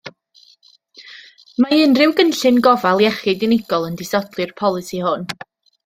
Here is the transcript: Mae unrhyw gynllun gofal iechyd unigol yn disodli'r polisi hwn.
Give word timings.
Mae 1.65 1.83
unrhyw 1.89 2.15
gynllun 2.21 2.59
gofal 2.69 3.07
iechyd 3.09 3.47
unigol 3.51 3.89
yn 3.91 4.01
disodli'r 4.03 4.59
polisi 4.65 5.07
hwn. 5.11 5.29